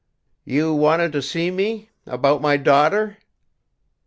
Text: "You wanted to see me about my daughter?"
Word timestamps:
"You 0.45 0.73
wanted 0.73 1.11
to 1.11 1.21
see 1.21 1.51
me 1.51 1.89
about 2.07 2.41
my 2.41 2.57
daughter?" 2.57 3.17